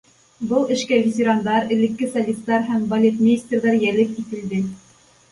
[0.51, 4.63] Был эшкә ветерандар, элекке солистар һәм балетмейстерҙар йәлеп ителде.